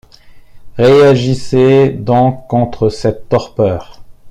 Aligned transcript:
Réagissez 0.79 1.89
donc 1.91 2.47
contre 2.47 2.89
cette 2.89 3.29
torpeur. 3.29 4.01